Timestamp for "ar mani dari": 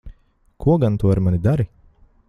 1.13-1.65